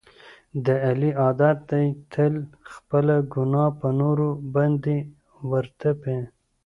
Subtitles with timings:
[0.65, 2.33] د علي عادت دی تل
[2.73, 4.95] خپله ګناه په نورو باندې
[5.49, 6.17] ور تپي.